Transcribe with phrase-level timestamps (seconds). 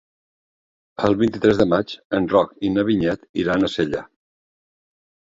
[1.09, 4.01] El vint-i-tres de maig en Roc i na Vinyet iran a Sella.